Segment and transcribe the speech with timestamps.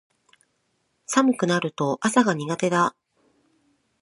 [1.05, 2.95] 寒くなると朝が苦手だ